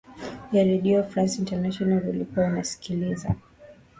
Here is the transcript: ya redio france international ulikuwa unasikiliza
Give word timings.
ya 0.51 0.63
redio 0.63 1.03
france 1.03 1.37
international 1.39 2.09
ulikuwa 2.09 2.45
unasikiliza 2.47 3.35